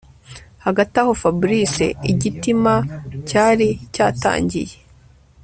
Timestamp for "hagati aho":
0.65-1.11